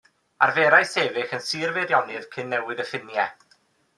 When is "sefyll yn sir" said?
0.91-1.75